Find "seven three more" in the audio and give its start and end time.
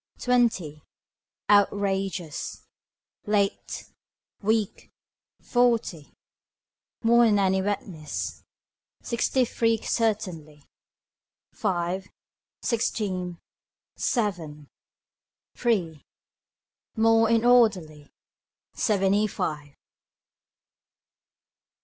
13.95-17.29